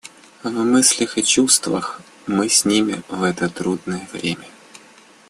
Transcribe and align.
В 0.41 0.49
мыслях 0.49 1.19
и 1.19 1.23
чувствах 1.23 2.01
мы 2.25 2.49
с 2.49 2.65
ними 2.65 3.03
в 3.07 3.21
это 3.21 3.49
трудное 3.49 4.09
время. 4.11 4.47